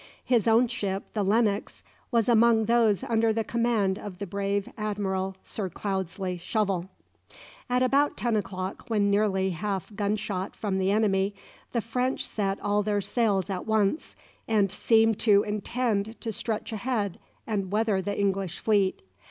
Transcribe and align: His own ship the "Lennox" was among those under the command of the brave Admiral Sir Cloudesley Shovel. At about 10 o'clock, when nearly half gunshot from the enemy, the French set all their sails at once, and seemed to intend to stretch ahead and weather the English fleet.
His 0.25 0.47
own 0.47 0.67
ship 0.67 1.03
the 1.13 1.21
"Lennox" 1.21 1.83
was 2.09 2.27
among 2.27 2.65
those 2.65 3.03
under 3.03 3.31
the 3.31 3.43
command 3.43 3.99
of 3.99 4.17
the 4.17 4.25
brave 4.25 4.67
Admiral 4.75 5.35
Sir 5.43 5.69
Cloudesley 5.69 6.39
Shovel. 6.39 6.89
At 7.69 7.83
about 7.83 8.17
10 8.17 8.35
o'clock, 8.35 8.85
when 8.89 9.11
nearly 9.11 9.51
half 9.51 9.95
gunshot 9.95 10.55
from 10.55 10.79
the 10.79 10.89
enemy, 10.89 11.35
the 11.71 11.81
French 11.81 12.25
set 12.25 12.59
all 12.61 12.81
their 12.81 12.99
sails 12.99 13.47
at 13.51 13.67
once, 13.67 14.15
and 14.47 14.71
seemed 14.71 15.19
to 15.19 15.43
intend 15.43 16.19
to 16.19 16.31
stretch 16.33 16.73
ahead 16.73 17.19
and 17.45 17.71
weather 17.71 18.01
the 18.01 18.19
English 18.19 18.57
fleet. 18.57 19.03